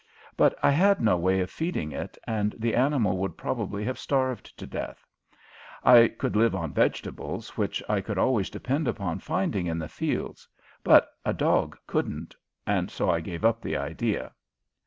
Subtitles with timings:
[0.35, 4.57] But I had no way of feeding it and the animal would probably have starved
[4.57, 5.05] to death.
[5.83, 10.47] I could live on vegetables which I could always depend upon finding in the fields,
[10.83, 12.35] but a dog couldn't,
[12.65, 14.33] and so I gave up the idea.